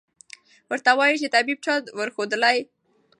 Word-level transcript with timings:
ورته 0.69 0.91
راغی 0.99 1.17
چي 1.21 1.27
طبیب 1.35 1.59
چا 1.65 1.73
ورښودلی 1.97 2.57